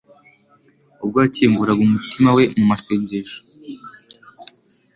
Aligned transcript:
ubwo 1.03 1.17
yakinguraga 1.23 1.81
umutima 1.87 2.29
we 2.37 2.43
mu 2.57 2.63
masengesho 2.71 3.39